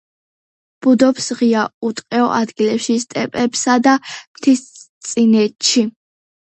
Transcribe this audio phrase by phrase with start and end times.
[0.85, 5.91] ბუდობს ღია, უტყეო ადგილებში, სტეპებსა და მთისწინეთში.